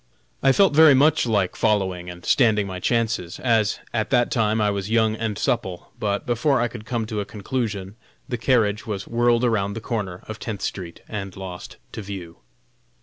[0.41, 4.71] I felt very much like following and standing my chances, as at that time I
[4.71, 9.07] was young and supple, but before I could come to a conclusion the carriage was
[9.07, 12.37] whirled around the corner of Tenth street and lost to view.